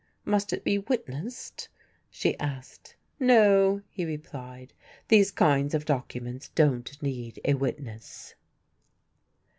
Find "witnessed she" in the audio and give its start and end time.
0.79-2.35